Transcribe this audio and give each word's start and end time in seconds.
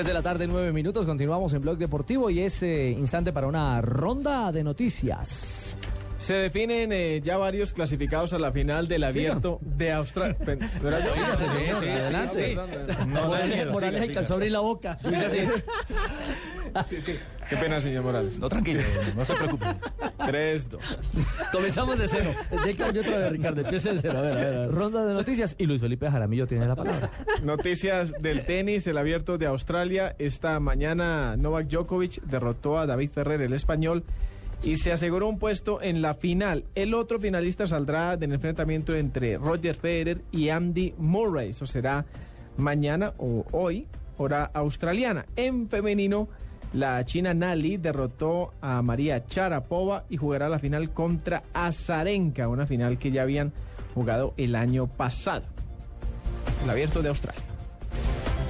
Tres 0.00 0.06
de 0.06 0.14
la 0.14 0.22
tarde, 0.22 0.46
nueve 0.46 0.72
minutos. 0.72 1.04
Continuamos 1.04 1.52
en 1.52 1.60
Blog 1.60 1.76
Deportivo 1.76 2.30
y 2.30 2.40
es 2.40 2.62
eh, 2.62 2.88
instante 2.88 3.34
para 3.34 3.46
una 3.46 3.82
ronda 3.82 4.50
de 4.50 4.64
noticias. 4.64 5.76
Se 6.16 6.32
definen 6.36 6.90
eh, 6.90 7.20
ya 7.22 7.36
varios 7.36 7.74
clasificados 7.74 8.32
a 8.32 8.38
la 8.38 8.50
final 8.50 8.88
del 8.88 9.04
abierto 9.04 9.58
de 9.60 9.92
Australia. 9.92 10.38
adelante. 11.98 12.56
Morales, 13.06 14.08
alcanzó 14.08 14.32
a 14.32 14.36
abrir 14.36 14.52
la 14.52 14.60
boca. 14.60 14.96
Qué 17.50 17.56
pena, 17.56 17.78
señor 17.82 18.02
Morales. 18.02 18.38
No, 18.38 18.48
tranquilo, 18.48 18.80
no 19.14 19.22
se 19.26 19.34
preocupe. 19.34 19.66
3, 20.30 20.70
2. 20.70 20.82
Comenzamos 21.52 21.98
de 21.98 22.06
cero. 22.06 22.30
Ya 22.64 22.86
otra 22.86 23.18
vez, 23.18 23.32
Ricardo. 23.32 23.62
Empieza 23.62 23.92
de 23.92 23.98
cero. 23.98 24.18
A 24.18 24.20
ver, 24.20 24.32
a 24.32 24.36
ver, 24.36 24.54
a 24.54 24.60
ver. 24.60 24.70
Ronda 24.70 25.04
de 25.04 25.12
noticias 25.12 25.56
y 25.58 25.66
Luis 25.66 25.80
Felipe 25.80 26.08
Jaramillo 26.08 26.46
tiene 26.46 26.68
la 26.68 26.76
palabra. 26.76 27.10
Noticias 27.42 28.12
del 28.20 28.44
tenis, 28.44 28.86
el 28.86 28.96
abierto 28.96 29.38
de 29.38 29.46
Australia. 29.46 30.14
Esta 30.20 30.60
mañana 30.60 31.36
Novak 31.36 31.66
Djokovic 31.66 32.22
derrotó 32.22 32.78
a 32.78 32.86
David 32.86 33.10
Ferrer, 33.10 33.40
el 33.40 33.52
español, 33.54 34.04
y 34.62 34.76
se 34.76 34.92
aseguró 34.92 35.28
un 35.28 35.40
puesto 35.40 35.82
en 35.82 36.00
la 36.00 36.14
final. 36.14 36.64
El 36.76 36.94
otro 36.94 37.18
finalista 37.18 37.66
saldrá 37.66 38.16
del 38.16 38.32
enfrentamiento 38.32 38.94
entre 38.94 39.36
Roger 39.36 39.74
Federer 39.74 40.22
y 40.30 40.50
Andy 40.50 40.94
Murray. 40.96 41.50
Eso 41.50 41.66
será 41.66 42.06
mañana 42.56 43.14
o 43.18 43.44
hoy, 43.50 43.88
hora 44.16 44.44
australiana. 44.54 45.26
En 45.34 45.68
femenino, 45.68 46.28
la 46.72 47.04
china 47.04 47.34
Nali 47.34 47.76
derrotó 47.76 48.52
a 48.60 48.80
María 48.82 49.26
Charapova 49.26 50.04
y 50.08 50.16
jugará 50.16 50.48
la 50.48 50.58
final 50.58 50.90
contra 50.90 51.42
Azarenka, 51.52 52.48
una 52.48 52.66
final 52.66 52.98
que 52.98 53.10
ya 53.10 53.22
habían 53.22 53.52
jugado 53.94 54.34
el 54.36 54.54
año 54.54 54.86
pasado. 54.86 55.44
El 56.64 56.70
abierto 56.70 57.02
de 57.02 57.08
Australia. 57.08 57.42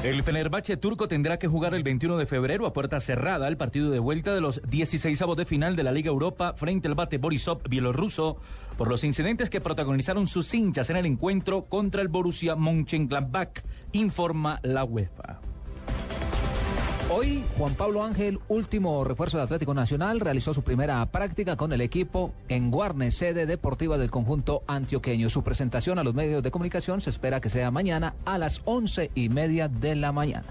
El 0.03 0.23
Fenerbahce 0.23 0.79
turco 0.79 1.09
tendrá 1.09 1.39
que 1.39 1.47
jugar 1.47 1.75
el 1.75 1.83
21 1.83 2.17
de 2.17 2.25
febrero 2.25 2.65
a 2.65 2.73
puerta 2.73 3.01
cerrada 3.01 3.47
el 3.49 3.59
partido 3.59 3.91
de 3.91 3.99
vuelta 3.99 4.35
de 4.35 4.41
los 4.41 4.63
16 4.67 5.21
avos 5.21 5.37
de 5.37 5.45
final 5.45 5.77
de 5.77 5.83
la 5.83 5.93
Liga 5.93 6.09
Europa 6.09 6.55
frente 6.55 6.89
al 6.89 6.95
bate 6.95 7.19
Borisov 7.19 7.69
bielorruso 7.69 8.39
por 8.79 8.89
los 8.89 9.05
incidentes 9.05 9.51
que 9.51 9.61
protagonizaron 9.61 10.27
sus 10.27 10.55
hinchas 10.55 10.89
en 10.89 10.97
el 10.97 11.05
encuentro 11.05 11.67
contra 11.67 12.01
el 12.01 12.09
Borussia 12.09 12.57
Mönchengladbach, 12.57 13.63
informa 13.93 14.59
la 14.63 14.85
UEFA. 14.85 15.50
Hoy, 17.13 17.43
Juan 17.59 17.75
Pablo 17.75 18.05
Ángel, 18.05 18.39
último 18.47 19.03
refuerzo 19.03 19.37
de 19.37 19.43
Atlético 19.43 19.75
Nacional, 19.75 20.21
realizó 20.21 20.55
su 20.55 20.63
primera 20.63 21.05
práctica 21.07 21.57
con 21.57 21.73
el 21.73 21.81
equipo 21.81 22.33
en 22.49 22.71
Guarne, 22.71 23.11
sede 23.11 23.47
deportiva 23.47 23.99
del 23.99 24.13
conjunto 24.13 24.63
antioqueño. 24.69 25.29
Su 25.29 25.43
presentación 25.43 25.99
a 25.99 26.05
los 26.05 26.15
medios 26.15 26.41
de 26.45 26.53
comunicación 26.53 27.01
se 27.01 27.11
espera 27.11 27.41
que 27.41 27.51
sea 27.51 27.73
mañana 27.73 28.15
a 28.25 28.39
las 28.39 28.63
once 28.65 29.11
y 29.17 29.29
media 29.29 29.67
de 29.67 29.97
la 29.97 30.13
mañana. 30.13 30.47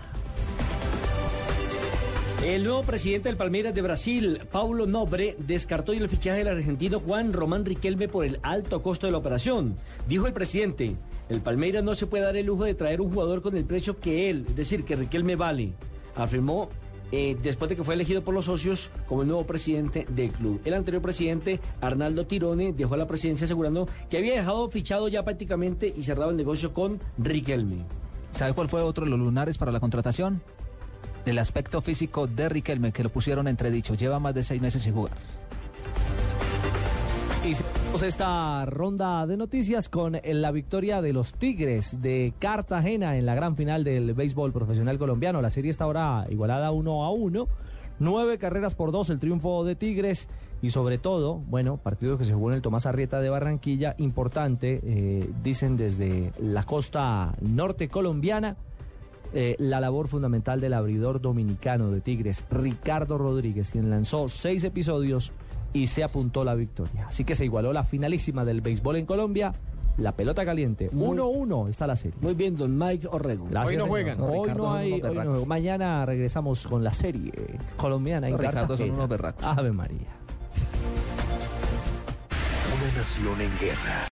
El 2.44 2.66
nuevo 2.66 2.84
presidente 2.84 3.30
del 3.30 3.38
Palmeiras 3.38 3.74
de 3.74 3.82
Brasil, 3.82 4.42
Paulo 4.52 4.86
Nobre, 4.86 5.38
descartó 5.40 5.94
el 5.94 6.10
fichaje 6.10 6.40
del 6.40 6.50
argentino 6.50 7.00
Juan 7.00 7.32
Román 7.32 7.64
Riquelme 7.64 8.10
por 8.10 8.26
el 8.26 8.38
alto 8.44 8.82
costo 8.82 9.08
de 9.08 9.12
la 9.14 9.20
operación. 9.20 9.78
Dijo 10.10 10.28
el 10.28 10.34
presidente, 10.34 10.94
el 11.30 11.40
Palmeiras 11.40 11.86
no 11.86 11.96
se 11.96 12.08
puede 12.08 12.26
dar 12.26 12.36
el 12.36 12.48
lujo 12.48 12.66
de 12.66 12.74
traer 12.74 13.00
un 13.00 13.14
jugador 13.14 13.42
con 13.42 13.56
el 13.56 13.64
precio 13.64 13.98
que 13.98 14.30
él, 14.30 14.44
es 14.50 14.58
decir, 14.58 14.84
que 14.84 14.98
Riquelme 14.98 15.38
vale. 15.38 15.72
Afirmó 16.16 16.70
eh, 17.12 17.36
después 17.42 17.70
de 17.70 17.76
que 17.76 17.84
fue 17.84 17.96
elegido 17.96 18.24
por 18.24 18.34
los 18.34 18.46
socios 18.46 18.92
como 19.08 19.24
el 19.24 19.28
nuevo 19.28 19.46
presidente 19.46 20.06
del 20.10 20.32
club. 20.32 20.62
El 20.64 20.76
anterior 20.76 21.02
presidente, 21.02 21.60
Arnaldo 21.82 22.28
Tirone, 22.28 22.72
dejó 22.74 22.96
la 22.98 23.08
presidencia 23.08 23.46
asegurando 23.46 23.88
que 24.10 24.18
había 24.18 24.36
dejado 24.36 24.70
fichado 24.70 25.08
ya 25.08 25.24
prácticamente 25.24 25.92
y 25.96 26.04
cerrado 26.04 26.30
el 26.30 26.38
negocio 26.38 26.74
con 26.74 27.00
Riquelme. 27.18 27.86
¿Sabe 28.32 28.54
cuál 28.54 28.70
fue 28.70 28.82
otro 28.82 29.06
de 29.06 29.12
los 29.12 29.20
lunares 29.20 29.58
para 29.58 29.72
la 29.72 29.80
contratación? 29.80 30.42
El 31.26 31.40
aspecto 31.40 31.82
físico 31.82 32.28
de 32.28 32.48
Riquelme, 32.48 32.92
que 32.92 33.04
lo 33.04 33.10
pusieron 33.10 33.48
entredicho. 33.48 33.96
Lleva 33.96 34.20
más 34.20 34.36
de 34.36 34.44
seis 34.44 34.62
meses 34.62 34.84
sin 34.84 34.94
jugar. 34.94 35.18
Y 37.44 37.54
seguimos 37.54 37.79
esta 38.10 38.66
ronda 38.66 39.28
de 39.28 39.38
noticias 39.38 39.88
con 39.88 40.18
la 40.24 40.52
victoria 40.52 41.02
de 41.02 41.14
los 41.14 41.34
Tigres 41.34 42.02
de 42.02 42.34
Cartagena 42.40 43.18
en 43.18 43.26
la 43.26 43.36
gran 43.36 43.56
final 43.56 43.84
del 43.84 44.14
béisbol 44.14 44.52
profesional 44.52 44.98
colombiano. 44.98 45.42
La 45.42 45.50
serie 45.50 45.70
está 45.70 45.84
ahora 45.84 46.26
igualada 46.30 46.72
uno 46.72 47.04
a 47.04 47.12
uno. 47.12 47.48
Nueve 48.00 48.38
carreras 48.38 48.74
por 48.74 48.92
dos, 48.92 49.10
el 49.10 49.20
triunfo 49.20 49.64
de 49.64 49.76
Tigres. 49.76 50.28
Y 50.62 50.72
sobre 50.72 50.98
todo, 50.98 51.36
bueno, 51.36 51.78
partido 51.78 52.18
que 52.18 52.26
se 52.26 52.34
jugó 52.34 52.50
en 52.50 52.56
el 52.56 52.62
Tomás 52.62 52.86
Arrieta 52.86 53.22
de 53.22 53.30
Barranquilla, 53.30 53.96
importante, 54.00 54.80
eh, 54.84 55.30
dicen 55.44 55.78
desde 55.78 56.32
la 56.42 56.64
costa 56.64 57.36
norte 57.42 57.90
colombiana, 57.90 58.58
eh, 59.34 59.56
la 59.60 59.80
labor 59.80 60.08
fundamental 60.08 60.60
del 60.62 60.74
abridor 60.74 61.22
dominicano 61.22 61.92
de 61.92 62.02
Tigres, 62.02 62.44
Ricardo 62.50 63.18
Rodríguez, 63.18 63.70
quien 63.70 63.90
lanzó 63.90 64.30
seis 64.30 64.64
episodios 64.64 65.32
y 65.74 65.88
se 65.88 66.04
apuntó 66.04 66.44
la 66.44 66.56
victoria. 66.56 67.08
Así 67.08 67.24
que 67.24 67.36
se 67.36 67.46
igualó 67.46 67.74
la 67.74 67.84
finalísima 67.84 68.46
del 68.46 68.62
béisbol 68.62 68.98
en 68.98 69.06
Colombia. 69.06 69.54
La 69.98 70.14
pelota 70.14 70.46
caliente, 70.46 70.90
1-1 70.92 71.68
está 71.70 71.86
la 71.86 71.98
serie. 71.98 72.18
Muy 72.22 72.34
bien, 72.34 72.56
don 72.56 72.78
Mike 72.78 73.08
Orrego. 73.12 73.44
Hoy 73.46 73.50
Gracias, 73.52 73.78
no 73.78 73.84
señor. 73.84 73.90
juegan. 73.90 74.22
Hoy 74.22 74.50
no 74.56 74.74
hay. 74.74 74.94
unos 74.94 75.10
hoy 75.10 75.16
no 75.18 75.24
juegan. 75.24 75.48
Mañana 75.48 76.06
regresamos 76.06 76.66
con 76.68 76.84
la 76.86 76.94
serie 76.94 77.34
colombiana 77.76 78.28
en 78.28 78.34
Los 78.34 78.42
Ricardo 78.42 78.78
son 78.78 78.92
unos 78.92 79.10
berracos. 79.10 79.44
Ave 79.44 79.72
María. 79.74 80.08
Una 82.78 82.98
nación 82.98 83.42
en 83.42 83.60
guerra. 83.60 84.06